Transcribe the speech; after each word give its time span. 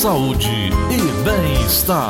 saúde 0.00 0.48
e 0.90 1.22
bem-estar. 1.22 2.08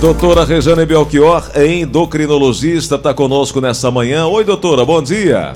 Doutora 0.00 0.44
Rejane 0.44 0.86
Belchior, 0.86 1.50
endocrinologista, 1.56 2.94
está 2.94 3.12
conosco 3.12 3.60
nessa 3.60 3.90
manhã. 3.90 4.24
Oi, 4.28 4.44
doutora, 4.44 4.84
bom 4.84 5.02
dia. 5.02 5.54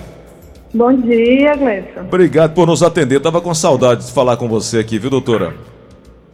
Bom 0.74 0.92
dia, 0.92 1.54
Gleison. 1.54 2.00
Obrigado 2.00 2.52
por 2.52 2.66
nos 2.66 2.82
atender. 2.82 3.21
Tava 3.21 3.41
com 3.41 3.55
saudade 3.55 4.07
de 4.07 4.12
falar 4.12 4.37
com 4.39 4.48
você 4.48 4.80
aqui, 4.80 4.98
viu, 4.98 5.09
doutora? 5.09 5.55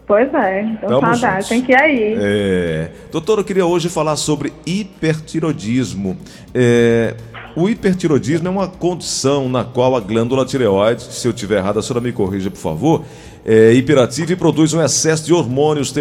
Pois 0.07 0.33
é, 0.33 0.63
então 0.63 0.89
Tamo 0.89 1.15
saudade, 1.15 1.49
tem 1.51 1.61
que 1.61 1.73
ir 1.73 1.77
aí. 1.77 2.17
É. 2.19 2.91
Doutora, 3.11 3.43
eu 3.43 3.45
queria 3.45 3.67
hoje 3.67 3.91
falar 3.91 4.17
sobre 4.17 4.51
hipertiroidismo. 4.65 6.17
É, 6.55 7.17
o 7.55 7.69
hipertiroidismo 7.69 8.49
é 8.49 8.51
uma 8.51 8.69
condição 8.69 9.49
na 9.49 9.65
qual 9.65 9.95
a 9.97 10.01
glândula 10.01 10.45
tireoide, 10.45 11.03
se 11.03 11.27
eu 11.27 11.33
tiver 11.33 11.59
errado, 11.59 11.79
a 11.79 11.83
senhora 11.83 12.01
me 12.01 12.13
corrija, 12.13 12.51
por 12.51 12.59
favor, 12.59 13.05
é 13.45 13.73
hiperativa 13.73 14.33
e 14.33 14.37
produz 14.37 14.73
um 14.73 14.83
excesso 14.83 15.25
de 15.25 15.33
hormônios 15.33 15.93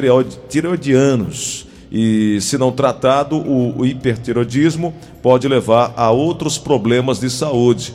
tireoidianos. 0.50 1.68
E, 1.92 2.40
se 2.40 2.58
não 2.58 2.72
tratado, 2.72 3.36
o 3.38 3.86
hipertiroidismo 3.86 4.94
pode 5.22 5.48
levar 5.48 5.94
a 5.98 6.10
outros 6.10 6.58
problemas 6.58 7.20
de 7.20 7.30
saúde. 7.30 7.94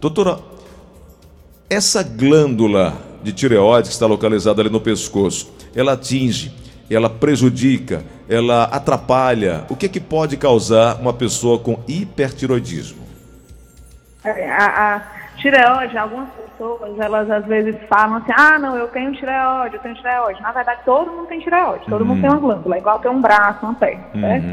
Doutora, 0.00 0.38
essa 1.68 2.02
glândula 2.02 2.96
de 3.24 3.32
tireoide 3.32 3.88
que 3.88 3.94
está 3.94 4.06
localizada 4.06 4.62
ali 4.62 4.70
no 4.70 4.80
pescoço, 4.80 5.48
ela 5.74 5.94
atinge, 5.94 6.52
ela 6.94 7.10
prejudica, 7.10 8.02
ela 8.28 8.64
atrapalha. 8.64 9.64
O 9.68 9.76
que 9.76 9.86
é 9.86 9.88
que 9.88 10.00
pode 10.00 10.36
causar 10.36 11.00
uma 11.00 11.12
pessoa 11.12 11.58
com 11.58 11.78
hipertiroidismo? 11.86 13.04
É, 14.24 14.50
A, 14.50 14.94
a 14.96 15.02
tireoide, 15.36 15.98
algumas 15.98 16.28
pessoas, 16.30 16.98
elas 16.98 17.30
às 17.30 17.44
vezes 17.44 17.76
falam 17.88 18.16
assim, 18.16 18.32
ah, 18.34 18.58
não, 18.58 18.76
eu 18.76 18.88
tenho 18.88 19.12
tireoide, 19.12 19.76
eu 19.76 19.82
tenho 19.82 19.94
tireoide. 19.96 20.40
Na 20.40 20.52
verdade, 20.52 20.80
todo 20.84 21.10
mundo 21.10 21.26
tem 21.26 21.40
tireoide, 21.40 21.84
todo 21.86 22.04
mundo 22.04 22.20
tem 22.20 22.30
uma 22.30 22.38
glândula, 22.38 22.78
igual 22.78 22.98
tem 22.98 23.10
um 23.10 23.20
braço, 23.20 23.64
uma 23.66 23.74
perna, 23.74 24.04
certo? 24.12 24.46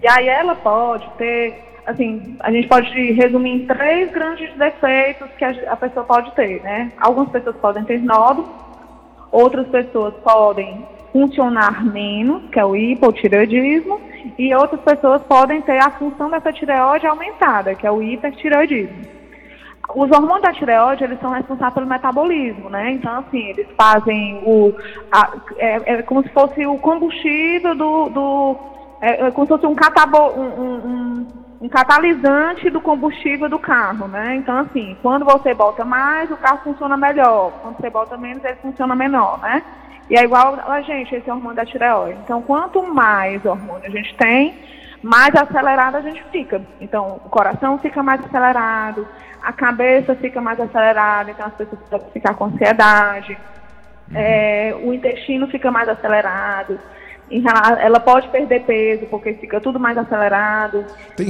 E 0.00 0.08
aí 0.08 0.28
ela 0.28 0.54
pode 0.54 1.08
ter, 1.18 1.80
assim, 1.84 2.36
a 2.40 2.52
gente 2.52 2.68
pode 2.68 2.88
resumir 3.12 3.50
em 3.50 3.66
três 3.66 4.12
grandes 4.12 4.54
defeitos 4.56 5.28
que 5.36 5.44
a, 5.44 5.72
a 5.72 5.76
pessoa 5.76 6.06
pode 6.06 6.30
ter, 6.32 6.62
né? 6.62 6.92
Algumas 7.00 7.30
pessoas 7.30 7.56
podem 7.56 7.82
ter 7.84 7.98
nódulos, 8.00 8.48
outras 9.32 9.66
pessoas 9.68 10.14
podem 10.22 10.86
funcionar 11.12 11.84
menos, 11.84 12.48
que 12.50 12.58
é 12.58 12.64
o 12.64 12.76
hipotireoidismo, 12.76 14.00
e 14.38 14.54
outras 14.54 14.80
pessoas 14.82 15.22
podem 15.22 15.60
ter 15.62 15.78
a 15.78 15.90
função 15.90 16.28
dessa 16.30 16.52
tireoide 16.52 17.06
aumentada, 17.06 17.74
que 17.74 17.86
é 17.86 17.90
o 17.90 18.02
hipertireoidismo. 18.02 19.18
Os 19.94 20.10
hormônios 20.10 20.42
da 20.42 20.52
tireoide, 20.52 21.04
eles 21.04 21.18
são 21.18 21.30
responsáveis 21.30 21.74
pelo 21.74 21.86
metabolismo, 21.86 22.68
né? 22.68 22.90
Então, 22.92 23.20
assim, 23.20 23.38
eles 23.48 23.66
fazem 23.74 24.38
o... 24.44 24.74
a- 25.10 25.32
é, 25.56 25.94
é 25.94 26.02
como 26.02 26.22
se 26.22 26.28
fosse 26.28 26.66
o 26.66 26.76
combustível 26.76 27.74
do... 27.74 28.08
do 28.10 28.56
é, 29.00 29.28
é 29.28 29.30
como 29.30 29.46
se 29.46 29.52
fosse 29.52 29.66
um, 29.66 29.74
catabo, 29.74 30.18
um, 30.18 30.62
um- 30.62 31.26
um- 31.62 31.68
catalisante 31.70 32.68
do 32.68 32.80
combustível 32.82 33.48
do 33.48 33.58
carro, 33.58 34.06
né? 34.08 34.34
Então, 34.36 34.58
assim, 34.58 34.94
quando 35.02 35.24
você 35.24 35.54
bota 35.54 35.84
mais, 35.86 36.30
o 36.30 36.36
carro 36.36 36.60
funciona 36.64 36.96
melhor. 36.96 37.52
Quando 37.62 37.76
você 37.78 37.88
bota 37.88 38.16
menos, 38.18 38.44
ele 38.44 38.56
funciona 38.56 38.94
menor, 38.94 39.38
né? 39.40 39.62
E 40.10 40.16
é 40.16 40.22
igual 40.22 40.58
a 40.66 40.80
gente, 40.80 41.14
esse 41.14 41.30
hormônio 41.30 41.56
da 41.56 41.66
tireoide. 41.66 42.18
Então, 42.24 42.40
quanto 42.42 42.82
mais 42.82 43.44
hormônio 43.44 43.86
a 43.86 43.90
gente 43.90 44.14
tem, 44.16 44.54
mais 45.02 45.34
acelerado 45.34 45.96
a 45.96 46.00
gente 46.00 46.22
fica. 46.32 46.62
Então, 46.80 47.20
o 47.24 47.28
coração 47.28 47.78
fica 47.78 48.02
mais 48.02 48.24
acelerado, 48.24 49.06
a 49.42 49.52
cabeça 49.52 50.14
fica 50.14 50.40
mais 50.40 50.58
acelerada, 50.60 51.30
então 51.30 51.46
as 51.46 51.54
pessoas 51.54 51.80
podem 51.88 52.10
ficar 52.10 52.34
com 52.34 52.46
ansiedade, 52.46 53.38
é, 54.14 54.74
o 54.82 54.92
intestino 54.92 55.46
fica 55.48 55.70
mais 55.70 55.88
acelerado, 55.88 56.78
ela 57.80 58.00
pode 58.00 58.28
perder 58.28 58.64
peso 58.64 59.06
porque 59.06 59.34
fica 59.34 59.60
tudo 59.60 59.78
mais 59.78 59.98
acelerado. 59.98 60.84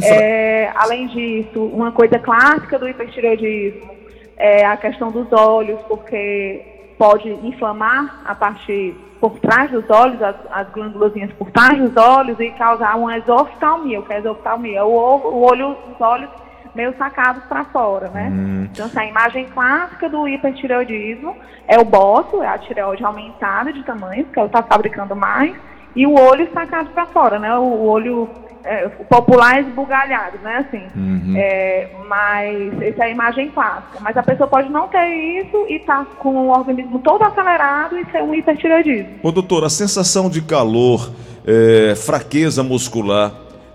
É, 0.04 0.70
além 0.76 1.08
disso, 1.08 1.64
uma 1.66 1.90
coisa 1.90 2.18
clássica 2.20 2.78
do 2.78 2.88
hipertireoidismo 2.88 3.90
é 4.36 4.64
a 4.64 4.76
questão 4.76 5.10
dos 5.10 5.32
olhos, 5.32 5.80
porque 5.88 6.77
pode 6.98 7.30
inflamar 7.46 8.20
a 8.24 8.34
parte 8.34 8.94
por 9.20 9.38
trás 9.38 9.70
dos 9.70 9.88
olhos, 9.88 10.20
as, 10.22 10.36
as 10.50 10.68
glândulazinhas 10.70 11.32
por 11.32 11.50
trás 11.50 11.78
dos 11.78 11.96
olhos 11.96 12.38
e 12.38 12.50
causar 12.50 12.96
uma 12.96 13.16
exoftalmia. 13.16 14.00
O 14.00 14.02
que 14.02 14.12
é 14.12 14.18
exoftalmia? 14.18 14.84
O, 14.84 14.90
o 14.90 15.38
o 15.38 15.42
olho, 15.42 15.76
os 15.92 16.00
olhos 16.00 16.28
meio 16.74 16.94
sacados 16.96 17.42
para 17.44 17.64
fora, 17.64 18.08
né? 18.08 18.30
Então, 18.72 18.86
essa 18.86 19.04
imagem 19.04 19.46
clássica 19.46 20.08
do 20.08 20.28
hipertireoidismo 20.28 21.36
é 21.66 21.78
o 21.78 21.84
boto, 21.84 22.42
é 22.42 22.46
a 22.46 22.58
tireoide 22.58 23.04
aumentada 23.04 23.72
de 23.72 23.82
tamanho, 23.82 24.24
porque 24.24 24.38
ela 24.38 24.46
está 24.46 24.62
fabricando 24.62 25.16
mais, 25.16 25.56
e 25.96 26.06
o 26.06 26.14
olho 26.14 26.48
sacado 26.52 26.90
para 26.90 27.06
fora, 27.06 27.38
né? 27.38 27.56
O 27.56 27.84
olho 27.86 28.28
é, 28.64 28.86
o 28.98 29.04
popular 29.04 29.60
esbugalhado, 29.60 30.38
né? 30.42 30.66
Assim, 30.68 31.36
é, 31.36 31.88
mas 32.06 32.82
essa 32.82 33.04
é 33.04 33.06
a 33.06 33.10
imagem 33.10 33.50
clássica. 33.50 33.98
Mas 34.00 34.16
a 34.16 34.22
pessoa 34.22 34.48
pode 34.48 34.68
não 34.68 34.88
ter 34.88 35.06
isso 35.40 35.66
e 35.68 35.76
estar 35.76 36.04
com 36.18 36.30
o 36.30 36.48
organismo 36.48 36.98
todo 36.98 37.22
acelerado 37.22 37.98
e 37.98 38.04
ser 38.10 38.22
um 38.22 38.34
hipertireoidismo. 38.34 39.20
Ô, 39.22 39.32
doutora, 39.32 39.66
a 39.66 39.70
sensação 39.70 40.28
de 40.28 40.42
calor, 40.42 41.10
é, 41.46 41.94
fraqueza 41.94 42.62
muscular, 42.62 43.32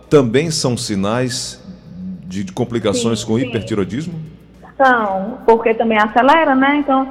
também 0.10 0.52
são 0.52 0.78
sinais 0.78 1.64
de, 2.26 2.44
de 2.44 2.52
complicações 2.52 3.22
Sim, 3.22 3.28
com 3.28 3.38
sim. 3.38 3.46
hipertiroidismo? 3.48 4.14
São, 4.78 5.40
porque 5.46 5.74
também 5.74 5.98
acelera, 5.98 6.56
né? 6.56 6.78
Então 6.78 7.08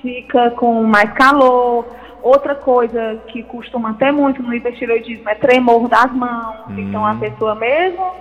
fica 0.00 0.50
com 0.50 0.82
mais 0.82 1.12
calor. 1.12 1.86
Outra 2.22 2.54
coisa 2.54 3.20
que 3.28 3.42
costuma 3.42 3.94
ter 3.94 4.12
muito 4.12 4.42
no 4.42 4.54
hipertireoidismo 4.54 5.28
é 5.28 5.34
tremor 5.34 5.88
das 5.88 6.12
mãos. 6.12 6.70
Então 6.78 7.04
a 7.04 7.14
pessoa 7.14 7.54
mesmo 7.54 8.12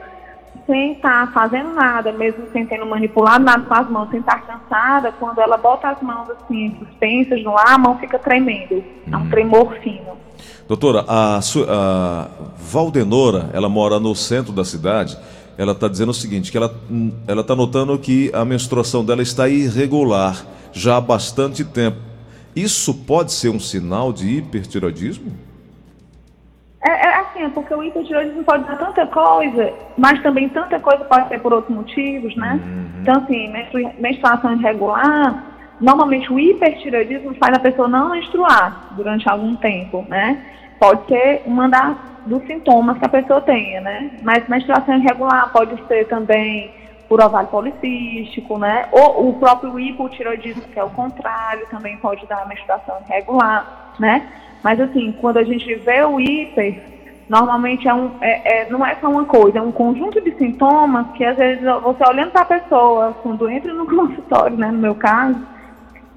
sem 0.66 0.94
estar 0.94 1.32
fazendo 1.34 1.74
nada, 1.74 2.12
mesmo 2.12 2.46
sem 2.52 2.66
tendo 2.66 2.86
manipulado 2.86 3.44
nada 3.44 3.64
com 3.64 3.74
as 3.74 3.90
mãos, 3.90 4.10
sem 4.10 4.20
estar 4.20 4.42
cansada, 4.46 5.12
quando 5.12 5.40
ela 5.40 5.58
bota 5.58 5.90
as 5.90 6.02
mãos 6.02 6.30
assim 6.30 6.76
suspensas 6.80 7.44
no 7.44 7.58
ar, 7.58 7.74
a 7.74 7.78
mão 7.78 7.98
fica 7.98 8.18
tremendo. 8.18 8.84
É 9.12 9.18
um 9.18 9.30
tremor 9.30 9.76
fino. 9.84 10.18
Doutora, 10.68 11.04
a, 11.08 11.40
a 11.40 12.28
Valdenora, 12.58 13.50
ela 13.54 13.70
mora 13.70 14.00
no 14.00 14.16
centro 14.16 14.52
da 14.52 14.64
cidade. 14.64 15.18
Ela 15.58 15.74
está 15.74 15.88
dizendo 15.88 16.10
o 16.10 16.14
seguinte, 16.14 16.52
que 16.52 16.58
ela 16.58 16.74
hum, 16.90 17.12
ela 17.28 17.42
está 17.42 17.56
notando 17.56 17.98
que 18.00 18.32
a 18.34 18.46
menstruação 18.46 19.04
dela 19.04 19.22
está 19.22 19.48
irregular 19.50 20.44
já 20.72 20.98
há 20.98 21.02
bastante 21.02 21.64
tempo. 21.64 22.11
Isso 22.56 22.94
pode 23.06 23.32
ser 23.32 23.50
um 23.50 23.60
sinal 23.60 24.12
de 24.12 24.38
hipertiroidismo? 24.38 25.32
É, 26.84 26.90
é 26.90 27.16
assim, 27.20 27.44
é 27.44 27.50
porque 27.50 27.74
o 27.74 27.84
hipotireoidismo 27.84 28.44
pode 28.44 28.64
dar 28.66 28.76
tanta 28.78 29.06
coisa, 29.06 29.72
mas 29.98 30.22
também 30.24 30.50
tanta 30.50 30.80
coisa 30.80 31.06
pode 31.06 31.28
ser 31.30 31.40
por 31.40 31.54
outros 31.54 31.76
motivos, 31.76 32.36
né? 32.36 32.60
Então, 33.02 33.18
assim, 33.22 33.50
menstru- 33.52 33.92
menstruação 34.00 34.54
irregular, 34.54 35.44
normalmente 35.80 36.32
o 36.34 36.40
hipertireoidismo 36.40 37.36
faz 37.36 37.56
a 37.56 37.60
pessoa 37.60 37.88
não 37.88 38.10
menstruar 38.10 38.88
durante 38.96 39.30
algum 39.30 39.56
tempo, 39.56 40.04
né? 40.10 40.44
Pode 40.80 41.06
ser 41.08 41.44
uma 41.46 41.70
das, 41.70 41.96
dos 42.26 42.44
sintomas 42.48 42.98
que 42.98 43.06
a 43.06 43.10
pessoa 43.10 43.42
tenha, 43.42 43.80
né? 43.82 44.12
Mas 44.24 44.48
menstruação 44.50 44.98
irregular 44.98 45.52
pode 45.54 45.80
ser 45.88 46.08
também 46.08 46.72
por 47.12 47.22
ovário 47.22 47.50
policístico, 47.50 48.58
né? 48.58 48.88
Ou 48.90 49.28
o 49.28 49.34
próprio 49.34 49.78
hipotireoidismo, 49.78 50.62
que 50.62 50.80
é 50.80 50.84
o 50.84 50.90
contrário, 50.92 51.68
também 51.70 51.98
pode 51.98 52.26
dar 52.26 52.48
menstruação 52.48 53.00
irregular, 53.06 53.92
né? 54.00 54.30
Mas 54.64 54.80
assim, 54.80 55.12
quando 55.20 55.36
a 55.36 55.44
gente 55.44 55.76
vê 55.76 56.06
o 56.06 56.22
hiper, 56.22 56.82
normalmente 57.28 57.86
é 57.86 57.94
um, 57.94 58.12
é, 58.22 58.62
é- 58.62 58.70
não 58.70 58.86
é 58.86 58.96
só 58.96 59.10
uma 59.10 59.26
coisa, 59.26 59.60
é 59.60 59.62
um 59.62 59.74
conjunto 59.74 60.22
de 60.22 60.32
sintomas 60.38 61.06
que 61.18 61.26
às 61.26 61.36
vezes 61.36 61.62
você 61.84 62.02
olhando 62.08 62.32
para 62.32 62.44
a 62.44 62.46
pessoa, 62.46 63.14
quando 63.22 63.50
entra 63.50 63.74
no 63.74 63.86
consultório, 63.94 64.56
né, 64.56 64.72
no 64.72 64.80
meu 64.80 64.96
caso, 64.96 65.38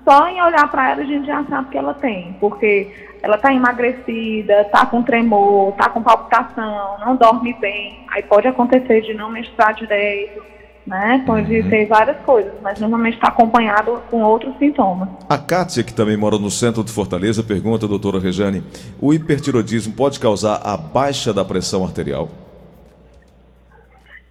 só 0.04 0.28
em 0.28 0.40
olhar 0.40 0.70
para 0.70 0.92
ela 0.92 1.02
a 1.02 1.04
gente 1.04 1.26
já 1.26 1.42
sabe 1.46 1.70
que 1.70 1.78
ela 1.78 1.94
tem, 1.94 2.36
porque 2.38 2.94
ela 3.20 3.34
está 3.34 3.52
emagrecida, 3.52 4.60
está 4.60 4.86
com 4.86 5.02
tremor, 5.02 5.70
está 5.70 5.88
com 5.88 6.00
palpitação, 6.04 6.98
não 7.04 7.16
dorme 7.16 7.52
bem, 7.54 8.06
aí 8.12 8.22
pode 8.22 8.46
acontecer 8.46 9.00
de 9.00 9.12
não 9.12 9.28
menstruar 9.28 9.74
direito, 9.74 10.54
né? 10.86 11.22
Pode 11.26 11.62
ter 11.64 11.86
várias 11.86 12.18
coisas, 12.18 12.52
mas 12.62 12.78
normalmente 12.78 13.14
está 13.14 13.28
acompanhado 13.28 14.02
com 14.10 14.22
outros 14.22 14.56
sintomas. 14.58 15.08
A 15.28 15.38
Kátia, 15.38 15.82
que 15.82 15.94
também 15.94 16.16
mora 16.16 16.38
no 16.38 16.50
centro 16.50 16.84
de 16.84 16.92
Fortaleza, 16.92 17.42
pergunta, 17.42 17.88
doutora 17.88 18.20
Rejane, 18.20 18.62
o 19.00 19.12
hipertiroidismo 19.14 19.94
pode 19.94 20.20
causar 20.20 20.60
a 20.62 20.76
baixa 20.76 21.32
da 21.32 21.44
pressão 21.44 21.84
arterial? 21.84 22.28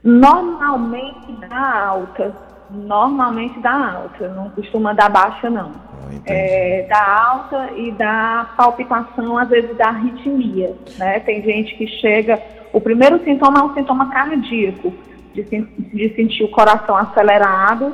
Normalmente 0.04 1.32
dá 1.50 1.88
alta. 1.88 2.36
Normalmente 2.70 3.60
dá 3.60 3.94
alta. 3.94 4.28
Não 4.30 4.50
costuma 4.50 4.94
dar 4.94 5.10
baixa, 5.10 5.50
não. 5.50 5.72
Ah. 5.72 6.12
É, 6.26 6.86
dá 6.90 7.30
alta 7.30 7.72
e 7.76 7.92
dá 7.92 8.50
palpitação, 8.58 9.38
às 9.38 9.50
vezes 9.50 9.76
dá 9.78 9.88
arritmia. 9.88 10.76
Né? 10.98 11.20
Tem 11.22 11.42
gente 11.42 11.76
que 11.76 11.88
chega. 11.88 12.40
O 12.72 12.82
primeiro 12.82 13.24
sintoma 13.24 13.60
é 13.60 13.64
um 13.64 13.74
sintoma 13.74 14.12
cardíaco, 14.12 14.94
de, 15.34 15.44
de 15.44 16.16
sentir 16.16 16.44
o 16.44 16.52
coração 16.52 16.96
acelerado, 16.96 17.94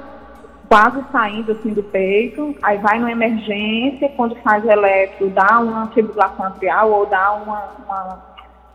quase 0.68 1.04
saindo 1.12 1.52
assim 1.54 1.74
do 1.74 1.82
peito, 1.82 2.56
aí 2.62 2.78
vai 2.78 3.00
numa 3.00 3.12
emergência, 3.12 4.10
quando 4.16 4.36
faz 4.38 4.64
eletro, 4.66 5.30
dá 5.30 5.60
uma 5.60 5.88
fibrilação 5.88 6.46
atrial 6.46 6.92
ou 6.92 7.06
dá 7.08 7.34
uma, 7.34 7.64
uma, 7.86 8.20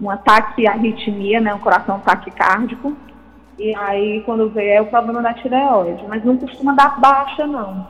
uma 0.00 0.16
taquiarritmia, 0.16 1.40
né, 1.40 1.54
um 1.54 1.60
coração 1.60 2.00
taquicárdico, 2.00 2.96
e 3.58 3.74
aí 3.76 4.22
quando 4.26 4.50
vê 4.50 4.70
é 4.70 4.82
o 4.82 4.86
problema 4.86 5.22
da 5.22 5.34
tireoide, 5.34 6.04
mas 6.08 6.24
não 6.24 6.36
costuma 6.36 6.72
dar 6.74 6.98
baixa 6.98 7.46
não. 7.46 7.86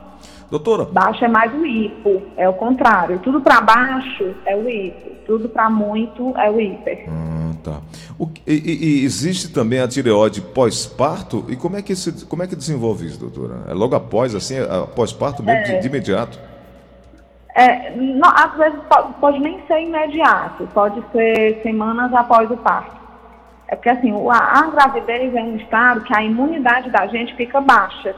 Doutora. 0.51 0.85
Baixa 0.85 1.25
é 1.25 1.27
mais 1.27 1.51
o 1.53 1.65
hipo, 1.65 2.21
é 2.37 2.47
o 2.47 2.53
contrário. 2.53 3.19
Tudo 3.19 3.41
para 3.41 3.61
baixo 3.61 4.35
é 4.45 4.55
o 4.55 4.69
hipo, 4.69 5.09
tudo 5.25 5.49
para 5.49 5.69
muito 5.69 6.37
é 6.37 6.49
o 6.51 6.61
hiper. 6.61 7.05
Ah, 7.09 7.34
tá. 7.65 7.81
O, 8.19 8.29
e, 8.45 9.01
e, 9.01 9.03
existe 9.03 9.49
também 9.49 9.81
a 9.81 9.87
tireoide 9.87 10.39
pós-parto? 10.39 11.43
E 11.49 11.55
como 11.55 11.75
é, 11.75 11.81
que 11.81 11.95
se, 11.95 12.25
como 12.25 12.43
é 12.43 12.47
que 12.47 12.55
desenvolve 12.55 13.07
isso, 13.07 13.19
doutora? 13.19 13.63
É 13.67 13.73
logo 13.73 13.95
após, 13.95 14.35
assim, 14.35 14.55
após 14.59 15.11
parto 15.11 15.41
mesmo, 15.41 15.59
é, 15.59 15.63
de, 15.63 15.81
de, 15.81 15.87
imediato? 15.87 16.39
É, 17.55 17.95
não, 17.95 18.29
às 18.29 18.55
vezes 18.55 18.79
pode, 18.87 19.13
pode, 19.13 19.39
nem 19.39 19.59
ser 19.65 19.81
imediato, 19.81 20.67
pode 20.73 21.03
ser 21.11 21.61
semanas 21.63 22.13
após 22.13 22.49
o 22.51 22.57
parto. 22.57 22.95
É 23.67 23.75
porque 23.75 23.89
assim, 23.89 24.13
a, 24.29 24.59
a 24.59 24.69
gravidez 24.69 25.33
é 25.33 25.41
um 25.41 25.55
estado 25.55 26.01
que 26.01 26.15
a 26.15 26.21
imunidade 26.21 26.91
da 26.91 27.07
gente 27.07 27.35
fica 27.35 27.59
baixa. 27.59 28.15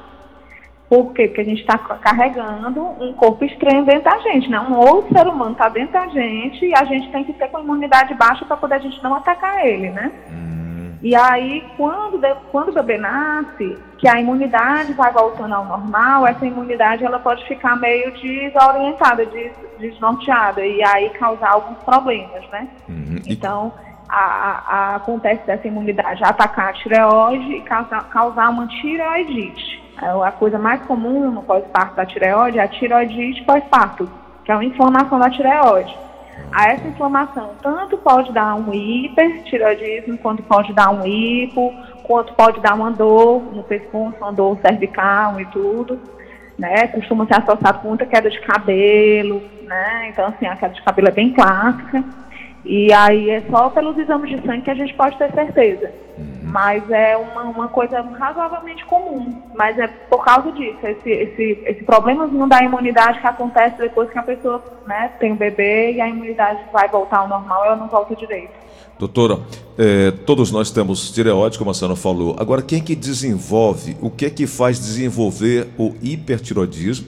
Por 0.89 1.13
quê? 1.13 1.27
Porque 1.27 1.41
a 1.41 1.45
gente 1.45 1.61
está 1.61 1.77
carregando 1.77 2.81
um 2.81 3.11
corpo 3.13 3.43
estranho 3.43 3.83
dentro 3.83 4.05
da 4.05 4.17
gente, 4.19 4.49
né? 4.49 4.59
Um 4.59 4.77
outro 4.77 5.13
ser 5.13 5.27
humano 5.27 5.51
está 5.51 5.67
dentro 5.67 5.93
da 5.93 6.07
gente 6.07 6.65
e 6.65 6.73
a 6.73 6.85
gente 6.85 7.11
tem 7.11 7.25
que 7.25 7.33
ter 7.33 7.49
com 7.49 7.57
a 7.57 7.61
imunidade 7.61 8.13
baixa 8.13 8.45
para 8.45 8.55
poder 8.55 8.75
a 8.75 8.79
gente 8.79 9.03
não 9.03 9.15
atacar 9.15 9.65
ele, 9.65 9.89
né? 9.89 10.11
Hum. 10.31 10.57
E 11.01 11.15
aí, 11.15 11.63
quando, 11.75 12.19
quando 12.51 12.69
o 12.69 12.73
bebê 12.73 12.97
nasce, 12.97 13.77
que 13.97 14.07
a 14.07 14.19
imunidade 14.19 14.93
vai 14.93 15.11
voltando 15.11 15.53
ao 15.53 15.65
normal, 15.65 16.25
essa 16.25 16.45
imunidade 16.45 17.03
ela 17.03 17.19
pode 17.19 17.45
ficar 17.47 17.75
meio 17.75 18.11
desorientada, 18.13 19.25
des, 19.25 19.53
desnorteada 19.79 20.65
e 20.65 20.83
aí 20.83 21.09
causar 21.11 21.51
alguns 21.51 21.77
problemas, 21.79 22.47
né? 22.49 22.67
Uhum. 22.87 23.21
Então, 23.27 23.73
a, 24.09 24.21
a, 24.21 24.95
acontece 24.95 25.45
dessa 25.45 25.67
imunidade 25.67 26.23
atacar 26.23 26.69
a 26.69 26.73
tireoide 26.73 27.55
e 27.55 27.61
causar, 27.61 28.09
causar 28.09 28.49
uma 28.49 28.67
tireoidite. 28.67 29.86
É 30.01 30.27
a 30.27 30.31
coisa 30.31 30.59
mais 30.59 30.81
comum 30.83 31.31
no 31.31 31.41
pós-parto 31.41 31.95
da 31.95 32.05
tireoide 32.05 32.59
é 32.59 32.63
a 32.63 32.67
tireoidite 32.67 33.43
pós-parto, 33.43 34.09
que 34.45 34.51
é 34.51 34.55
uma 34.55 34.65
inflamação 34.65 35.19
da 35.19 35.29
tireoide. 35.29 35.97
A 36.51 36.69
essa 36.69 36.87
inflamação 36.87 37.51
tanto 37.61 37.97
pode 37.97 38.31
dar 38.31 38.55
um 38.55 38.71
hipertireoidismo, 38.73 40.17
quanto 40.19 40.43
pode 40.43 40.71
dar 40.73 40.91
um 40.91 41.05
hipo, 41.05 41.73
quanto 42.03 42.33
pode 42.33 42.59
dar 42.61 42.75
uma 42.75 42.91
dor 42.91 43.41
no 43.53 43.63
pescoço, 43.63 44.15
uma 44.21 44.31
dor 44.31 44.57
cervical 44.61 45.39
e 45.41 45.45
tudo. 45.47 45.99
Né? 46.57 46.87
Costuma 46.87 47.25
ser 47.25 47.35
associado 47.41 47.79
com 47.79 47.89
muita 47.89 48.05
queda 48.05 48.29
de 48.29 48.39
cabelo, 48.41 49.41
né? 49.63 50.09
Então, 50.09 50.25
assim, 50.25 50.47
a 50.47 50.55
queda 50.55 50.73
de 50.73 50.81
cabelo 50.81 51.07
é 51.07 51.11
bem 51.11 51.31
clássica. 51.31 52.03
E 52.65 52.91
aí 52.91 53.29
é 53.29 53.41
só 53.49 53.69
pelos 53.69 53.97
exames 53.97 54.29
de 54.29 54.45
sangue 54.45 54.63
que 54.63 54.71
a 54.71 54.75
gente 54.75 54.93
pode 54.95 55.17
ter 55.17 55.31
certeza. 55.33 55.91
Uhum. 56.17 56.25
Mas 56.43 56.89
é 56.89 57.15
uma, 57.15 57.43
uma 57.43 57.67
coisa 57.67 58.01
razoavelmente 58.01 58.85
comum. 58.85 59.41
Mas 59.55 59.77
é 59.77 59.87
por 59.87 60.23
causa 60.23 60.51
disso, 60.51 60.79
esse, 60.83 61.09
esse, 61.09 61.63
esse 61.65 61.83
problemazinho 61.83 62.47
da 62.47 62.63
imunidade 62.63 63.19
que 63.19 63.27
acontece 63.27 63.77
depois 63.77 64.09
que 64.09 64.17
a 64.17 64.23
pessoa 64.23 64.63
né, 64.87 65.11
tem 65.19 65.33
o 65.33 65.35
bebê 65.35 65.93
e 65.93 66.01
a 66.01 66.07
imunidade 66.07 66.61
vai 66.71 66.87
voltar 66.87 67.19
ao 67.19 67.27
normal, 67.27 67.65
ela 67.65 67.75
não 67.75 67.87
volta 67.87 68.15
direito. 68.15 68.67
Doutora, 68.97 69.39
é, 69.77 70.09
todos 70.09 70.51
nós 70.51 70.71
temos 70.71 71.11
tireoide, 71.11 71.59
como 71.59 71.69
a 71.69 71.73
senhora 71.73 71.95
falou. 71.95 72.35
Agora, 72.39 72.63
quem 72.63 72.81
que 72.81 72.95
desenvolve, 72.95 73.95
o 74.01 74.09
que 74.09 74.25
é 74.25 74.29
que 74.29 74.47
faz 74.47 74.79
desenvolver 74.79 75.67
o 75.77 75.93
hipertiroidismo? 76.01 77.07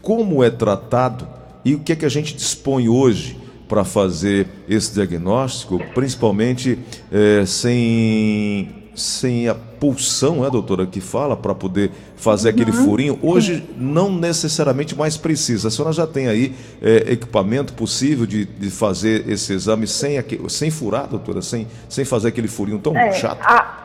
Como 0.00 0.42
é 0.42 0.48
tratado 0.48 1.28
e 1.62 1.74
o 1.74 1.80
que 1.80 1.92
é 1.92 1.96
que 1.96 2.06
a 2.06 2.08
gente 2.08 2.34
dispõe 2.34 2.88
hoje 2.88 3.47
para 3.68 3.84
fazer 3.84 4.48
esse 4.68 4.94
diagnóstico, 4.94 5.78
principalmente 5.94 6.78
é, 7.12 7.44
sem, 7.44 8.90
sem 8.94 9.46
a 9.48 9.54
pulsão, 9.54 10.44
é, 10.44 10.50
doutora, 10.50 10.86
que 10.86 11.00
fala 11.00 11.36
para 11.36 11.54
poder 11.54 11.90
fazer 12.16 12.48
aquele 12.48 12.70
uhum. 12.70 12.84
furinho. 12.84 13.18
Hoje 13.22 13.68
não 13.76 14.10
necessariamente 14.10 14.96
mais 14.96 15.16
precisa. 15.16 15.68
A 15.68 15.70
senhora 15.70 15.92
já 15.92 16.06
tem 16.06 16.28
aí 16.28 16.54
é, 16.82 17.12
equipamento 17.12 17.74
possível 17.74 18.26
de, 18.26 18.46
de 18.46 18.70
fazer 18.70 19.28
esse 19.28 19.52
exame 19.52 19.86
sem, 19.86 20.18
aquele, 20.18 20.48
sem 20.48 20.70
furar, 20.70 21.06
doutora, 21.06 21.42
sem, 21.42 21.68
sem 21.88 22.04
fazer 22.04 22.28
aquele 22.28 22.48
furinho 22.48 22.78
tão 22.78 22.96
é, 22.96 23.12
chato? 23.12 23.38
A... 23.42 23.84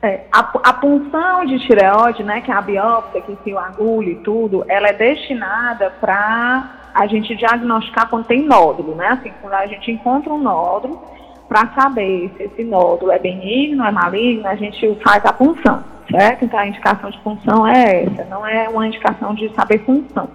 É, 0.00 0.26
a, 0.30 0.38
a, 0.38 0.72
punção 0.74 1.44
de 1.44 1.58
tireoide, 1.66 2.22
né, 2.22 2.40
que 2.40 2.52
é 2.52 2.54
a 2.54 2.60
biópsia, 2.60 3.20
que 3.20 3.32
enfia 3.32 3.56
o 3.56 3.58
agulha 3.58 4.10
e 4.10 4.14
tudo, 4.20 4.64
ela 4.68 4.86
é 4.86 4.92
destinada 4.92 5.90
para 6.00 6.87
a 6.94 7.06
gente 7.06 7.34
diagnosticar 7.36 8.08
quando 8.08 8.26
tem 8.26 8.42
nódulo, 8.42 8.94
né? 8.94 9.08
Assim, 9.08 9.32
quando 9.40 9.54
a 9.54 9.66
gente 9.66 9.90
encontra 9.90 10.32
um 10.32 10.38
nódulo, 10.38 11.02
para 11.48 11.66
saber 11.68 12.30
se 12.36 12.42
esse 12.42 12.64
nódulo 12.64 13.10
é 13.10 13.18
benigno, 13.18 13.84
é 13.84 13.90
maligno, 13.90 14.46
a 14.46 14.54
gente 14.54 14.94
faz 15.02 15.24
a 15.24 15.32
punção, 15.32 15.82
certo? 16.10 16.44
Então 16.44 16.58
a 16.58 16.66
indicação 16.66 17.10
de 17.10 17.18
punção 17.18 17.66
é 17.66 18.04
essa, 18.04 18.24
não 18.26 18.46
é 18.46 18.68
uma 18.68 18.86
indicação 18.86 19.34
de 19.34 19.48
saber 19.54 19.78
função. 19.84 20.28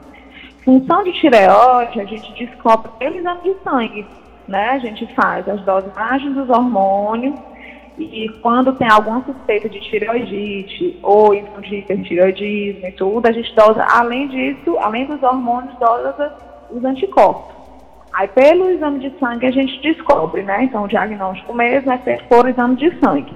Função 0.66 1.04
de 1.04 1.14
tireoide, 1.14 2.02
a 2.02 2.06
gente 2.06 2.34
descobre 2.34 2.90
pelo 2.98 3.18
exame 3.18 3.42
de 3.44 3.56
sangue, 3.64 4.08
né? 4.48 4.70
A 4.70 4.80
gente 4.80 5.06
faz 5.14 5.48
as 5.48 5.62
dosagens 5.62 6.34
dos 6.34 6.50
hormônios 6.50 7.36
e 7.98 8.30
quando 8.42 8.74
tem 8.74 8.90
alguma 8.90 9.24
suspeita 9.24 9.70
de 9.70 9.80
tireoidite 9.80 10.98
ou 11.04 11.34
então 11.34 11.62
de 11.62 11.76
hipertireoidismo 11.78 12.88
e 12.88 12.92
tudo, 12.94 13.28
a 13.28 13.32
gente 13.32 13.54
dosa, 13.56 13.84
além 13.84 14.28
disso, 14.28 14.78
além 14.80 15.06
dos 15.06 15.22
hormônios, 15.22 15.78
dosa 15.78 16.36
os 16.72 16.84
anticorpos. 16.84 17.54
Aí, 18.14 18.28
pelo 18.28 18.70
exame 18.70 19.00
de 19.00 19.18
sangue, 19.20 19.46
a 19.46 19.52
gente 19.52 19.80
descobre, 19.82 20.44
né? 20.44 20.64
Então, 20.64 20.84
o 20.84 20.88
diagnóstico 20.88 21.54
mesmo 21.54 21.92
é 21.92 21.98
feito 21.98 22.24
por 22.26 22.48
exame 22.48 22.76
de 22.76 23.00
sangue. 23.00 23.34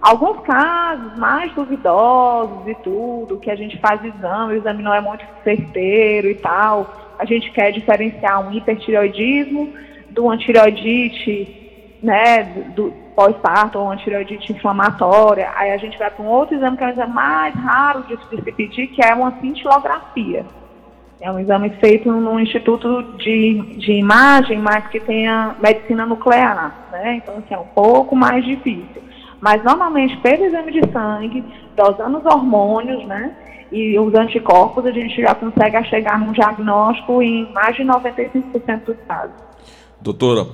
Alguns 0.00 0.40
casos 0.40 1.16
mais 1.18 1.52
duvidosos 1.52 2.66
e 2.66 2.74
tudo, 2.76 3.38
que 3.38 3.50
a 3.50 3.56
gente 3.56 3.78
faz 3.78 4.04
exame, 4.04 4.54
o 4.54 4.56
exame 4.56 4.82
não 4.82 4.92
é 4.92 5.00
muito 5.00 5.24
certeiro 5.42 6.28
e 6.28 6.34
tal, 6.34 7.14
a 7.18 7.24
gente 7.24 7.50
quer 7.50 7.72
diferenciar 7.72 8.46
um 8.46 8.52
hipertireoidismo 8.52 9.72
do 10.10 10.28
antireoidite, 10.30 11.65
né, 12.06 12.44
do 12.76 12.92
pós-parto 13.16 13.78
ou 13.78 13.90
antireoidite 13.90 14.52
inflamatória. 14.52 15.50
Aí 15.56 15.72
a 15.72 15.76
gente 15.76 15.98
vai 15.98 16.08
para 16.08 16.24
um 16.24 16.28
outro 16.28 16.54
exame 16.54 16.76
que 16.76 16.84
é 16.84 16.86
o 16.86 16.90
exame 16.90 17.12
mais 17.12 17.54
raro 17.54 18.04
de, 18.04 18.16
se 18.28 18.52
pedir, 18.52 18.86
que 18.86 19.04
é 19.04 19.12
uma 19.12 19.32
cintilografia. 19.40 20.46
É 21.20 21.32
um 21.32 21.40
exame 21.40 21.70
feito 21.80 22.12
no 22.12 22.38
Instituto 22.38 23.02
de, 23.18 23.76
de 23.78 23.92
Imagem, 23.92 24.58
mas 24.58 24.86
que 24.86 25.00
tenha 25.00 25.56
medicina 25.60 26.06
nuclear, 26.06 26.88
né? 26.92 27.16
Então, 27.16 27.38
assim, 27.38 27.54
é 27.54 27.58
um 27.58 27.66
pouco 27.66 28.14
mais 28.14 28.44
difícil. 28.44 29.02
Mas, 29.40 29.64
normalmente, 29.64 30.16
pelo 30.18 30.44
exame 30.44 30.72
de 30.72 30.92
sangue, 30.92 31.42
dosando 31.74 32.18
os 32.18 32.26
hormônios, 32.26 33.04
né? 33.06 33.34
E 33.72 33.98
os 33.98 34.14
anticorpos, 34.14 34.86
a 34.86 34.92
gente 34.92 35.20
já 35.20 35.34
consegue 35.34 35.82
chegar 35.84 36.18
num 36.20 36.32
diagnóstico 36.32 37.20
em 37.20 37.50
mais 37.52 37.74
de 37.74 37.82
95% 37.82 38.84
dos 38.84 38.96
casos. 39.08 39.34
Doutora, 40.00 40.46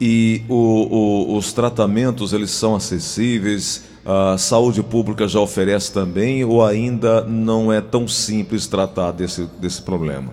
e 0.00 0.42
o, 0.48 0.54
o, 0.54 1.36
os 1.36 1.52
tratamentos, 1.52 2.32
eles 2.32 2.50
são 2.50 2.74
acessíveis? 2.74 3.90
a 4.04 4.38
saúde 4.38 4.82
pública 4.82 5.28
já 5.28 5.40
oferece 5.40 5.92
também 5.92 6.44
ou 6.44 6.64
ainda 6.64 7.22
não 7.22 7.72
é 7.72 7.80
tão 7.80 8.08
simples 8.08 8.66
tratar 8.66 9.12
desse, 9.12 9.46
desse 9.60 9.82
problema? 9.82 10.32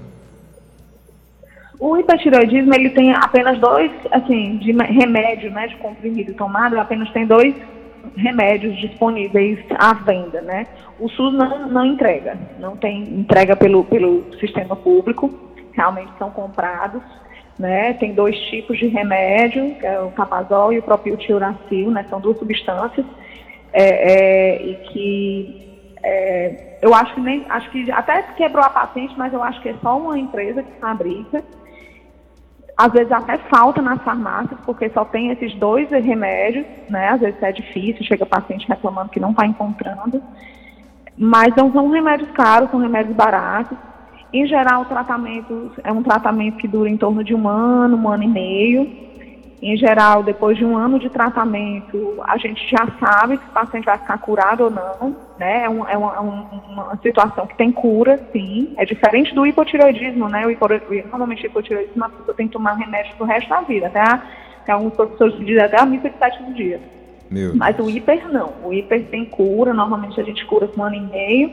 O 1.80 1.96
hipertiroidismo 1.98 2.74
ele 2.74 2.90
tem 2.90 3.14
apenas 3.14 3.60
dois, 3.60 3.92
assim, 4.12 4.58
de 4.58 4.72
remédio, 4.72 5.52
né, 5.52 5.68
de 5.68 5.76
comprimido 5.76 6.34
tomado, 6.34 6.80
apenas 6.80 7.10
tem 7.12 7.28
dois 7.28 7.54
remédios 8.16 8.76
disponíveis 8.80 9.60
à 9.78 9.94
venda, 9.94 10.42
né? 10.42 10.66
O 11.00 11.08
SUS 11.10 11.34
não, 11.34 11.70
não 11.70 11.86
entrega, 11.86 12.36
não 12.60 12.76
tem 12.76 13.04
entrega 13.04 13.56
pelo, 13.56 13.84
pelo 13.84 14.24
sistema 14.40 14.76
público, 14.76 15.32
realmente 15.74 16.12
são 16.18 16.32
comprados, 16.32 17.04
né? 17.58 17.94
Tem 17.94 18.14
dois 18.14 18.38
tipos 18.50 18.78
de 18.78 18.88
remédio, 18.88 19.76
que 19.76 19.86
é 19.86 20.00
o 20.00 20.12
capazol 20.12 20.72
e 20.72 20.80
o 20.80 20.84
propiltiuracil, 20.84 21.92
né? 21.92 22.06
São 22.10 22.20
duas 22.20 22.38
substâncias 22.38 23.06
é, 23.74 23.84
é, 23.84 24.64
e 24.64 24.76
que 24.90 25.68
é, 26.04 26.78
eu 26.82 26.94
acho 26.94 27.14
que 27.16 27.22
nem 27.22 27.46
acho 27.50 27.70
que 27.72 27.92
até 27.92 28.22
quebrou 28.36 28.64
a 28.64 28.70
patente, 28.70 29.14
mas 29.18 29.34
eu 29.34 29.42
acho 29.42 29.62
que 29.62 29.70
é 29.70 29.76
só 29.82 29.98
uma 29.98 30.18
empresa 30.18 30.64
que 30.64 30.80
fabrica. 30.80 31.44
Às 32.78 32.92
vezes 32.92 33.12
até 33.12 33.40
falta 33.50 33.82
nas 33.82 34.02
farmácias, 34.04 34.60
porque 34.64 34.88
só 34.92 35.04
tem 35.04 35.32
esses 35.32 35.56
dois 35.56 35.90
remédios, 35.90 36.66
né? 36.90 37.10
Às 37.10 37.22
vezes 37.22 37.42
é 37.42 37.52
difícil, 37.52 38.06
chega 38.06 38.26
paciente 38.26 38.68
reclamando 38.68 39.10
que 39.10 39.20
não 39.20 39.32
está 39.32 39.48
encontrando. 39.48 40.22
Mas 41.18 41.56
não 41.56 41.72
são 41.72 41.90
remédios 41.90 42.30
caros, 42.32 42.70
são 42.70 42.80
remédios 42.80 43.16
baratos. 43.16 43.76
Em 44.32 44.46
geral, 44.46 44.82
o 44.82 44.86
tratamento 44.86 45.72
é 45.84 45.92
um 45.92 46.04
tratamento 46.04 46.58
que 46.58 46.68
dura 46.68 46.90
em 46.90 46.98
torno 46.98 47.24
de 47.24 47.34
um 47.34 47.48
ano, 47.48 47.98
um 47.98 48.10
ano 48.10 48.24
e 48.24 48.28
meio 48.28 49.08
Em 49.62 49.76
geral, 49.78 50.22
depois 50.22 50.58
de 50.58 50.66
um 50.66 50.78
ano 50.78 51.00
de 51.00 51.10
tratamento, 51.10 52.16
a 52.24 52.38
gente 52.38 52.70
já 52.70 52.88
sabe 53.00 53.38
se 53.38 53.44
o 53.44 53.54
paciente 53.54 53.86
vai 53.86 53.98
ficar 53.98 54.18
curado 54.20 54.66
ou 54.66 54.70
não. 54.70 55.16
Né? 55.40 55.64
É, 55.64 55.70
um, 55.70 55.88
é 55.88 55.98
uma, 55.98 56.16
é 56.16 56.20
uma, 56.20 57.00
situação 57.02 57.48
que 57.48 57.56
tem 57.56 57.72
cura, 57.72 58.20
sim. 58.32 58.74
É 58.78 58.86
diferente 58.86 59.34
do 59.34 59.48
hipotireoidismo, 59.48 60.30
né? 60.30 60.46
O 60.46 60.52
hipotireoidismo, 60.52 61.10
normalmente 61.10 61.44
o 61.44 61.48
hipotireoidismo 61.48 62.04
a 62.04 62.10
pessoa 62.10 62.36
tem 62.36 62.48
que 62.48 62.54
tomar 62.54 62.74
remédio 62.74 63.16
pro 63.16 63.26
resto 63.26 63.50
da 63.50 63.62
vida. 63.62 63.88
Até, 63.88 64.00
a, 64.00 64.24
até 64.62 64.72
alguns 64.74 64.94
professores 64.94 65.38
dizem 65.40 65.64
até 65.64 65.80
a 65.80 65.86
missa 65.86 66.10
de 66.10 66.18
sétimo 66.18 66.54
dia. 66.54 66.80
Meu. 67.30 67.56
Mas 67.56 67.78
o 67.80 67.90
hiper 67.90 68.32
não. 68.32 68.54
O 68.64 68.74
hiper 68.74 69.06
tem 69.06 69.26
cura, 69.26 69.74
normalmente 69.74 70.20
a 70.20 70.24
gente 70.24 70.46
cura 70.46 70.68
com 70.68 70.82
um 70.82 70.84
ano 70.84 70.96
e 70.96 71.02
meio. 71.02 71.52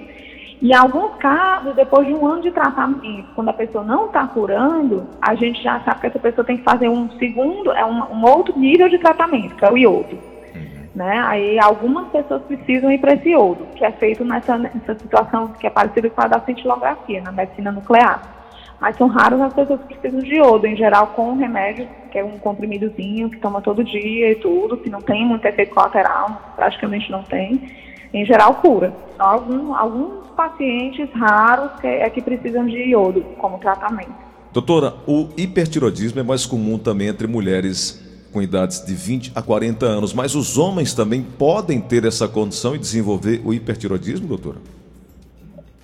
E 0.60 0.70
em 0.70 0.74
alguns 0.74 1.16
casos, 1.16 1.74
depois 1.74 2.06
de 2.06 2.14
um 2.14 2.26
ano 2.26 2.42
de 2.42 2.50
tratamento, 2.50 3.28
quando 3.34 3.48
a 3.48 3.52
pessoa 3.52 3.84
não 3.84 4.06
está 4.06 4.26
curando, 4.26 5.06
a 5.20 5.34
gente 5.34 5.62
já 5.62 5.80
sabe 5.80 6.00
que 6.00 6.06
essa 6.06 6.18
pessoa 6.18 6.44
tem 6.44 6.56
que 6.56 6.62
fazer 6.62 6.88
um 6.88 7.10
segundo, 7.18 7.72
é 7.72 7.84
um, 7.84 8.14
um 8.14 8.24
outro 8.24 8.58
nível 8.58 8.88
de 8.88 8.98
tratamento, 8.98 9.54
que 9.56 9.64
é 9.64 9.70
o 9.70 9.76
iodo. 9.76 10.18
Uhum. 10.54 10.88
Né? 10.94 11.22
Aí 11.26 11.58
algumas 11.58 12.08
pessoas 12.08 12.42
precisam 12.42 12.90
ir 12.90 12.98
para 12.98 13.14
esse 13.14 13.30
iodo, 13.30 13.66
que 13.74 13.84
é 13.84 13.90
feito 13.92 14.24
nessa, 14.24 14.56
nessa 14.56 14.94
situação 14.94 15.48
que 15.48 15.66
é 15.66 15.70
parecida 15.70 16.08
com 16.08 16.20
a 16.22 16.28
da 16.28 16.40
cintilografia, 16.40 17.20
na 17.20 17.32
medicina 17.32 17.70
nuclear. 17.70 18.22
Mas 18.80 18.96
são 18.96 19.08
raras 19.08 19.40
as 19.40 19.52
pessoas 19.52 19.80
que 19.82 19.94
precisam 19.96 20.20
de 20.20 20.34
iodo, 20.34 20.66
em 20.66 20.76
geral 20.76 21.08
com 21.08 21.34
remédio, 21.34 21.88
que 22.10 22.18
é 22.18 22.24
um 22.24 22.38
comprimidozinho 22.38 23.30
que 23.30 23.38
toma 23.38 23.60
todo 23.60 23.82
dia 23.82 24.30
e 24.30 24.34
tudo, 24.36 24.76
que 24.76 24.90
não 24.90 25.00
tem 25.00 25.26
muito 25.26 25.44
efeito 25.46 25.74
colateral, 25.74 26.54
praticamente 26.54 27.10
não 27.10 27.22
tem. 27.22 27.60
Em 28.14 28.24
geral 28.24 28.54
cura. 28.54 28.94
Só 29.16 29.24
algum, 29.24 29.74
alguns 29.74 30.28
pacientes 30.36 31.10
raros 31.12 31.72
que, 31.80 31.86
é 31.88 32.08
que 32.08 32.22
precisam 32.22 32.64
de 32.64 32.78
iodo 32.90 33.22
como 33.38 33.58
tratamento. 33.58 34.14
Doutora, 34.52 34.94
o 35.04 35.28
hipertiroidismo 35.36 36.20
é 36.20 36.22
mais 36.22 36.46
comum 36.46 36.78
também 36.78 37.08
entre 37.08 37.26
mulheres 37.26 38.00
com 38.32 38.40
idades 38.40 38.84
de 38.84 38.94
20 38.94 39.32
a 39.34 39.42
40 39.42 39.84
anos, 39.84 40.14
mas 40.14 40.36
os 40.36 40.56
homens 40.56 40.94
também 40.94 41.22
podem 41.22 41.80
ter 41.80 42.04
essa 42.04 42.28
condição 42.28 42.74
e 42.74 42.78
desenvolver 42.78 43.42
o 43.44 43.52
hipertiroidismo, 43.52 44.28
doutora? 44.28 44.58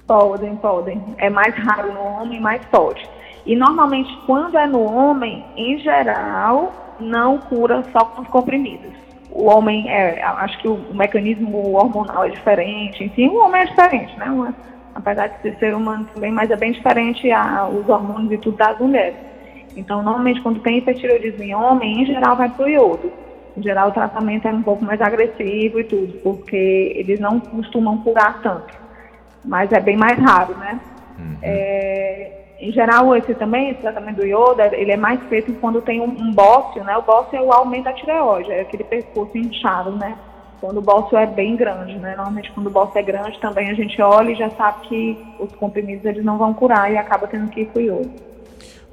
Podem, 0.07 0.55
podem. 0.57 1.03
É 1.19 1.29
mais 1.29 1.55
raro 1.57 1.93
no 1.93 2.01
homem, 2.01 2.41
mas 2.41 2.65
pode. 2.67 3.09
E 3.45 3.57
normalmente, 3.57 4.17
quando 4.27 4.57
é 4.57 4.67
no 4.67 4.83
homem, 4.83 5.45
em 5.57 5.79
geral, 5.79 6.97
não 7.01 7.39
cura 7.39 7.85
só 7.93 8.05
com 8.05 8.23
os 8.23 8.29
comprimidos 8.29 9.10
o 9.33 9.47
homem, 9.47 9.89
é, 9.89 10.23
acho 10.23 10.59
que 10.59 10.69
o, 10.69 10.79
mecanismo 10.93 11.75
hormonal 11.75 12.25
é 12.25 12.31
diferente, 12.31 13.05
enfim, 13.05 13.29
o 13.29 13.37
homem 13.37 13.63
é 13.63 13.67
diferente, 13.67 14.19
né? 14.19 14.27
Uma, 14.27 14.55
apesar 14.95 15.29
de 15.29 15.41
ser 15.43 15.57
ser 15.59 15.75
humano 15.75 16.09
também, 16.13 16.33
mas 16.33 16.51
é 16.51 16.57
bem 16.57 16.73
diferente 16.73 17.31
a, 17.31 17.69
os 17.69 17.89
hormônios 17.89 18.33
e 18.33 18.39
tudo 18.39 18.57
das 18.57 18.79
mulheres. 18.79 19.17
Então, 19.77 20.03
normalmente, 20.03 20.41
quando 20.41 20.61
tem 20.61 20.79
hipertireoidismo 20.79 21.43
em 21.43 21.55
homem, 21.55 22.03
em 22.03 22.07
geral 22.07 22.37
vai 22.37 22.49
para 22.49 22.65
o 22.65 22.69
iodo. 22.69 23.13
Em 23.57 23.63
geral, 23.63 23.89
o 23.89 23.93
tratamento 23.93 24.49
é 24.49 24.53
um 24.53 24.63
pouco 24.63 24.85
mais 24.85 25.01
agressivo 25.01 25.81
e 25.81 25.85
tudo, 25.85 26.19
porque 26.23 26.93
eles 26.97 27.21
não 27.21 27.39
costumam 27.39 27.99
curar 27.99 28.41
tanto. 28.43 28.75
Mas 29.45 29.73
é 29.73 29.81
bem 29.81 29.97
mais 29.97 30.19
raro, 30.19 30.57
né? 30.57 30.81
Uhum. 31.19 31.37
É, 31.43 32.40
em 32.61 32.71
geral, 32.73 33.17
esse 33.17 33.35
também, 33.35 33.71
esse 33.71 33.81
tratamento 33.81 34.17
do 34.17 34.27
iodo, 34.27 34.61
ele 34.61 34.93
é 34.93 34.97
mais 34.97 35.19
feito 35.29 35.53
quando 35.55 35.81
tem 35.81 35.99
um, 35.99 36.11
um 36.11 36.31
bócio, 36.33 36.85
né? 36.85 36.95
O 36.99 37.03
bócio 37.03 37.37
é 37.37 37.41
o 37.41 37.51
aumento 37.51 37.85
da 37.85 37.93
tireoide, 37.95 38.51
é 38.51 38.61
aquele 38.61 38.85
percurso 38.85 39.37
inchado, 39.39 39.93
né? 39.93 40.19
Quando 40.61 40.77
o 40.77 40.83
bócio 40.83 41.17
é 41.17 41.27
bem 41.27 41.57
grande, 41.57 41.95
né? 41.95 42.15
Normalmente 42.15 42.53
quando 42.53 42.67
o 42.67 42.71
bócio 42.71 42.99
é 42.99 43.03
grande 43.03 43.41
também 43.41 43.71
a 43.71 43.75
gente 43.75 44.01
olha 44.03 44.33
e 44.33 44.35
já 44.35 44.51
sabe 44.51 44.89
que 44.89 45.19
os 45.39 45.51
comprimidos 45.53 46.05
eles 46.05 46.23
não 46.23 46.37
vão 46.37 46.53
curar 46.53 46.93
e 46.93 46.99
acaba 46.99 47.27
tendo 47.27 47.49
que 47.49 47.63
ir 47.63 47.67
com 47.67 47.79
o 47.79 47.83
iodo. 47.83 48.11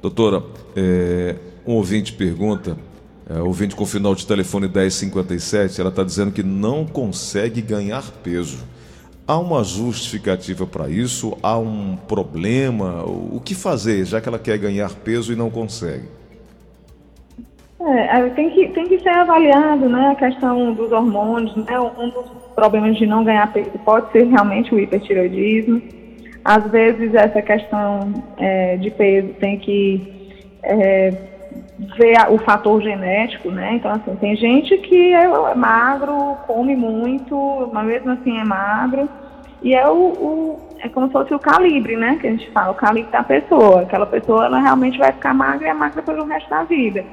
Doutora, 0.00 0.42
é, 0.74 1.36
um 1.66 1.74
ouvinte 1.74 2.14
pergunta, 2.14 2.74
é, 3.28 3.38
ouvinte 3.42 3.76
com 3.76 3.84
final 3.84 4.14
de 4.14 4.26
telefone 4.26 4.66
1057, 4.66 5.78
ela 5.78 5.90
está 5.90 6.02
dizendo 6.02 6.32
que 6.32 6.42
não 6.42 6.86
consegue 6.86 7.60
ganhar 7.60 8.02
peso. 8.22 8.64
Há 9.28 9.38
uma 9.38 9.62
justificativa 9.62 10.66
para 10.66 10.88
isso? 10.88 11.36
Há 11.42 11.58
um 11.58 11.98
problema? 12.08 13.04
O 13.04 13.38
que 13.44 13.54
fazer, 13.54 14.06
já 14.06 14.22
que 14.22 14.28
ela 14.28 14.38
quer 14.38 14.56
ganhar 14.56 14.88
peso 15.04 15.30
e 15.30 15.36
não 15.36 15.50
consegue? 15.50 16.08
É, 17.78 18.30
tem 18.30 18.48
que, 18.48 18.68
tem 18.68 18.88
que 18.88 18.98
ser 19.00 19.10
avaliado 19.10 19.86
né, 19.86 20.12
a 20.12 20.14
questão 20.14 20.72
dos 20.72 20.90
hormônios. 20.90 21.54
Né? 21.56 21.78
Um 21.78 22.08
dos 22.08 22.24
problemas 22.54 22.96
de 22.96 23.04
não 23.04 23.22
ganhar 23.22 23.52
peso 23.52 23.70
pode 23.84 24.10
ser 24.12 24.24
realmente 24.24 24.74
o 24.74 24.80
hipertiroidismo. 24.80 25.82
Às 26.42 26.70
vezes, 26.70 27.14
essa 27.14 27.42
questão 27.42 28.24
é, 28.38 28.78
de 28.78 28.90
peso 28.90 29.28
tem 29.40 29.58
que 29.58 30.40
é, 30.62 31.12
ver 31.96 32.16
o 32.30 32.38
fator 32.38 32.80
genético, 32.82 33.50
né? 33.50 33.74
Então, 33.74 33.90
assim, 33.92 34.14
tem 34.16 34.36
gente 34.36 34.76
que 34.78 35.14
é, 35.14 35.24
é 35.24 35.54
magro, 35.54 36.36
come 36.46 36.74
muito, 36.74 37.70
mas 37.72 37.86
mesmo 37.86 38.10
assim 38.10 38.38
é 38.38 38.44
magro. 38.44 39.08
E 39.62 39.74
é 39.74 39.88
o, 39.88 39.94
o, 39.94 40.60
é 40.80 40.88
como 40.88 41.06
se 41.08 41.12
fosse 41.12 41.34
o 41.34 41.38
calibre, 41.38 41.96
né? 41.96 42.16
Que 42.20 42.26
a 42.26 42.30
gente 42.30 42.50
fala, 42.50 42.70
o 42.70 42.74
calibre 42.74 43.10
da 43.10 43.22
pessoa. 43.22 43.82
Aquela 43.82 44.06
pessoa, 44.06 44.46
ela 44.46 44.60
realmente 44.60 44.98
vai 44.98 45.12
ficar 45.12 45.34
magra 45.34 45.66
e 45.66 45.70
é 45.70 45.74
magra 45.74 46.02
pelo 46.02 46.24
resto 46.24 46.48
da 46.48 46.62
vida. 46.64 47.04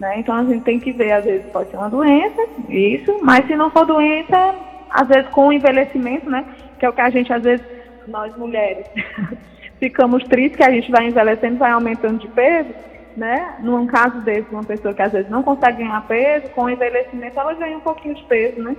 Né? 0.00 0.18
Então 0.18 0.34
a 0.34 0.44
gente 0.44 0.64
tem 0.64 0.80
que 0.80 0.90
ver, 0.90 1.12
às 1.12 1.24
vezes 1.24 1.46
pode 1.52 1.70
ser 1.70 1.76
uma 1.76 1.88
doença, 1.88 2.42
isso, 2.68 3.20
mas 3.22 3.46
se 3.46 3.54
não 3.54 3.70
for 3.70 3.86
doença, 3.86 4.54
às 4.90 5.06
vezes 5.06 5.28
com 5.30 5.48
o 5.48 5.52
envelhecimento, 5.52 6.28
né? 6.28 6.44
Que 6.78 6.86
é 6.86 6.88
o 6.88 6.92
que 6.92 7.00
a 7.00 7.10
gente, 7.10 7.32
às 7.32 7.42
vezes, 7.42 7.64
nós 8.08 8.36
mulheres, 8.36 8.84
ficamos 9.78 10.24
tristes 10.24 10.56
que 10.56 10.64
a 10.64 10.70
gente 10.70 10.90
vai 10.90 11.06
envelhecendo, 11.06 11.58
vai 11.58 11.70
aumentando 11.70 12.18
de 12.18 12.28
peso 12.28 12.70
né? 13.16 13.56
Num 13.60 13.86
caso 13.86 14.20
desse, 14.20 14.46
uma 14.50 14.64
pessoa 14.64 14.94
que 14.94 15.02
às 15.02 15.12
vezes 15.12 15.30
não 15.30 15.42
consegue 15.42 15.78
ganhar 15.78 16.06
peso, 16.06 16.48
com 16.50 16.64
o 16.64 16.70
envelhecimento 16.70 17.38
ela 17.38 17.54
ganha 17.54 17.76
um 17.76 17.80
pouquinho 17.80 18.14
de 18.14 18.24
peso, 18.24 18.62
né? 18.62 18.76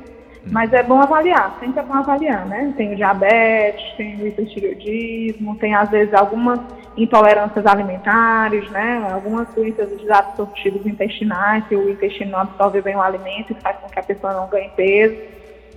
Mas 0.52 0.74
é 0.74 0.84
bom 0.84 1.00
avaliar, 1.00 1.58
sempre 1.60 1.80
é 1.80 1.84
bom 1.84 1.94
avaliar, 1.94 2.46
né? 2.46 2.74
Tem 2.75 2.92
o 2.92 2.96
diabetes, 2.96 3.96
tem 3.96 4.22
o 4.22 4.28
hipertireoidismo, 4.28 5.56
tem 5.58 5.74
às 5.74 5.90
vezes 5.90 6.13
algumas 6.13 6.60
intolerâncias 6.98 7.66
alimentares, 7.66 8.70
né? 8.70 9.08
Algumas 9.12 9.48
doenças 9.54 9.90
desabsortivos 9.90 10.86
intestinais, 10.86 11.66
que 11.68 11.75
o 11.75 11.90
intestino 11.90 12.32
não 12.32 12.40
absorve 12.40 12.82
bem 12.82 12.96
o 12.96 13.02
alimento 13.02 13.54
e 13.54 13.62
faz 13.62 13.78
com 13.78 13.88
que 13.88 14.00
a 14.00 14.04
pessoa 14.04 14.34
não 14.34 14.50
ganhe 14.50 14.70
peso. 14.75 15.16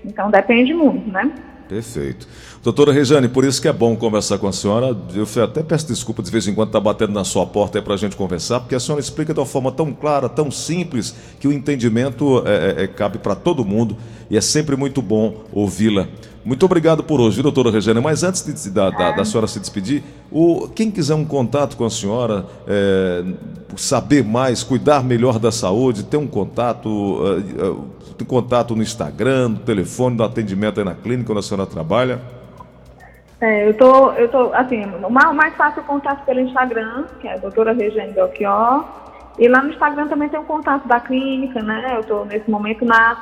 Então 0.05 0.31
depende 0.31 0.75
muito, 0.75 1.11
né? 1.11 1.31
Perfeito. 1.69 2.29
Doutora 2.63 2.93
Rejane, 2.93 3.29
por 3.29 3.45
isso 3.45 3.61
que 3.61 3.69
é 3.69 3.73
bom 3.73 3.97
conversar 3.97 4.39
com 4.39 4.47
a 4.47 4.53
senhora. 4.53 4.97
Eu 5.15 5.27
até 5.43 5.63
peço 5.63 5.87
desculpa 5.87 6.23
de 6.23 6.31
vez 6.31 6.47
em 6.47 6.55
quando 6.55 6.69
estar 6.69 6.79
tá 6.79 6.85
batendo 6.85 7.13
na 7.13 7.25
sua 7.25 7.45
porta 7.45 7.83
para 7.83 7.95
a 7.95 7.97
gente 7.97 8.17
conversar, 8.17 8.61
porque 8.61 8.75
a 8.75 8.81
senhora 8.81 9.01
explica 9.01 9.35
de 9.35 9.41
uma 9.41 9.47
forma 9.47 9.73
tão 9.73 9.93
clara, 9.93 10.29
tão 10.29 10.51
simples, 10.51 11.15
que 11.41 11.49
o 11.49 11.53
entendimento 11.53 12.43
é, 12.47 12.83
é, 12.83 12.85
é 12.85 12.87
cabe 12.87 13.19
para 13.19 13.35
todo 13.35 13.65
mundo 13.65 13.97
e 14.31 14.37
é 14.37 14.41
sempre 14.41 14.77
muito 14.77 15.03
bom 15.03 15.45
ouvi-la. 15.53 16.09
Muito 16.47 16.65
obrigado 16.65 17.03
por 17.03 17.21
hoje, 17.21 17.43
doutora 17.43 17.73
Regina. 17.73 18.01
Mas 18.01 18.23
antes 18.23 18.45
de, 18.45 18.71
da, 18.71 18.89
da, 18.89 19.11
da, 19.11 19.25
senhora 19.25 19.49
se 19.49 19.59
despedir, 19.59 20.05
o, 20.31 20.69
quem 20.69 20.93
quiser 20.93 21.17
um 21.17 21.25
contato 21.25 21.77
com 21.77 21.85
a 21.85 21.91
senhora, 21.91 22.47
é, 22.69 23.25
saber 23.77 24.23
mais, 24.23 24.63
cuidar 24.63 25.03
melhor 25.03 25.41
da 25.41 25.51
saúde, 25.51 26.05
ter 26.05 26.17
um 26.17 26.27
contato, 26.29 26.89
uh, 26.89 27.83
uh, 28.17 28.25
contato 28.27 28.77
no 28.77 28.83
Instagram, 28.85 29.49
no 29.49 29.59
telefone, 29.59 30.17
no 30.17 30.23
atendimento 30.23 30.79
aí 30.79 30.87
na 30.87 30.95
clínica 30.95 31.33
onde 31.33 31.41
a 31.41 31.43
senhora 31.43 31.67
trabalha. 31.67 32.21
É, 33.41 33.69
eu 33.69 33.75
tô, 33.75 34.13
eu 34.13 34.29
tô, 34.29 34.55
assim, 34.55 34.85
o 34.85 35.11
mais 35.11 35.53
fácil 35.57 35.81
é 35.81 35.83
o 35.83 35.87
contato 35.87 36.25
pelo 36.25 36.39
Instagram, 36.39 37.07
que 37.21 37.27
é 37.27 37.35
a 37.35 37.39
doutora 37.39 37.73
Regina 37.73 38.13
Belchior. 38.13 38.85
E 39.37 39.49
lá 39.49 39.63
no 39.63 39.71
Instagram 39.71 40.07
também 40.07 40.29
tem 40.29 40.39
o 40.39 40.43
um 40.45 40.47
contato 40.47 40.87
da 40.87 41.01
clínica, 41.01 41.61
né? 41.61 41.95
Eu 41.97 42.01
estou 42.03 42.25
nesse 42.25 42.49
momento 42.49 42.85
na 42.85 43.17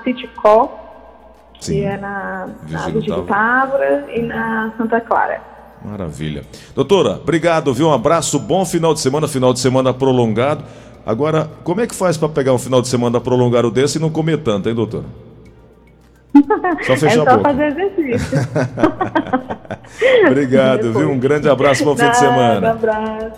Citicó, 1.60 1.60
Sim. 1.60 1.72
que 1.72 1.84
é 1.84 1.96
na, 1.96 2.48
na 2.70 2.88
Vigílio 2.88 3.22
Távora 3.22 4.06
e 4.14 4.22
na 4.22 4.72
Santa 4.76 5.00
Clara. 5.00 5.40
Maravilha. 5.84 6.44
Doutora, 6.74 7.20
obrigado, 7.22 7.72
viu? 7.74 7.88
Um 7.88 7.92
abraço, 7.92 8.38
bom 8.38 8.64
final 8.64 8.94
de 8.94 9.00
semana, 9.00 9.28
final 9.28 9.52
de 9.52 9.60
semana 9.60 9.92
prolongado. 9.92 10.64
Agora, 11.04 11.50
como 11.62 11.82
é 11.82 11.86
que 11.86 11.94
faz 11.94 12.16
para 12.16 12.28
pegar 12.30 12.54
um 12.54 12.58
final 12.58 12.80
de 12.80 12.88
semana 12.88 13.20
prolongado 13.20 13.70
desse 13.70 13.98
e 13.98 14.00
não 14.00 14.08
comer 14.08 14.38
tanto, 14.38 14.68
hein, 14.68 14.74
doutora? 14.74 15.04
Só 16.86 16.96
fechar 16.96 17.06
é 17.06 17.10
só 17.10 17.22
a 17.22 17.36
boca. 17.36 17.42
fazer 17.50 17.66
exercício. 17.66 18.38
Obrigado, 20.26 20.92
viu? 20.92 21.10
Um 21.10 21.18
grande 21.18 21.48
abraço, 21.48 21.84
bom 21.84 21.94
fim 21.94 22.08
de 22.10 22.16
semana. 22.16 22.66
Um 22.68 22.70
abraço. 22.72 23.30